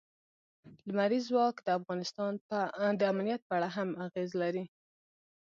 [0.87, 2.31] لمریز ځواک د افغانستان
[2.99, 4.63] د امنیت په اړه هم اغېز لري.